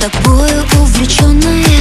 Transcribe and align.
тобою 0.00 0.64
увлеченная 0.80 1.77